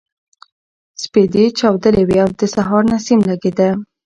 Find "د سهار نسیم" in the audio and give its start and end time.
2.39-3.19